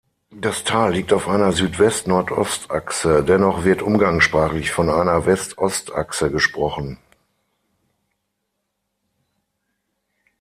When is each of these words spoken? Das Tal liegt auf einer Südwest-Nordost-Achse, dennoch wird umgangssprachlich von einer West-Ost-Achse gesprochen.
Das 0.33 0.63
Tal 0.63 0.93
liegt 0.93 1.13
auf 1.13 1.27
einer 1.27 1.51
Südwest-Nordost-Achse, 1.51 3.23
dennoch 3.23 3.63
wird 3.65 3.83
umgangssprachlich 3.83 4.71
von 4.71 4.89
einer 4.89 5.27
West-Ost-Achse 5.27 6.31
gesprochen. 6.31 6.97